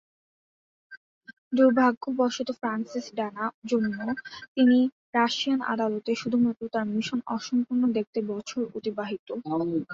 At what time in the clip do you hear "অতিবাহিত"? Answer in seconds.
8.77-9.27